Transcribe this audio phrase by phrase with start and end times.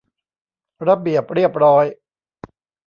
[0.87, 1.85] ระเบียบเรียบร้อย